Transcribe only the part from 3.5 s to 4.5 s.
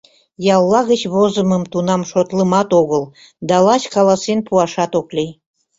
лач каласен